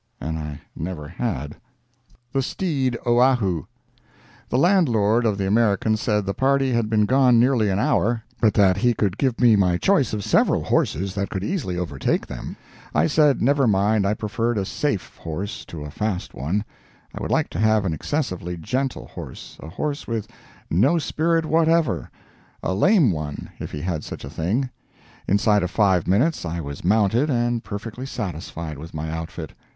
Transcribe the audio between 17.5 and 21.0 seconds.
to have an excessively gentle horse—a horse with no